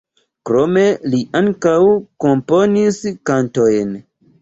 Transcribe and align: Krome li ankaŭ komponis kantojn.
Krome 0.49 0.85
li 1.11 1.19
ankaŭ 1.41 1.75
komponis 2.27 3.01
kantojn. 3.33 3.99